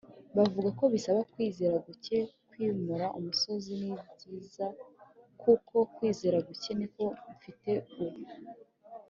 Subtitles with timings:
[0.37, 2.17] bavuga ko bisaba kwizera guke
[2.49, 4.65] kwimura umusozi nibyiza
[5.41, 7.03] kuko kwizera guke niko
[7.35, 8.19] mfite ubu,